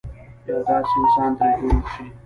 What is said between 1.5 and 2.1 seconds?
جوړ شي.